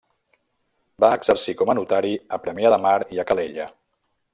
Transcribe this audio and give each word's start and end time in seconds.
Va 1.05 1.11
exercir 1.17 1.55
com 1.61 1.71
a 1.73 1.77
notari 1.81 2.17
a 2.39 2.43
Premià 2.47 2.75
de 2.77 2.83
Mar 2.87 2.99
i 3.19 3.23
a 3.27 3.31
Calella. 3.33 3.73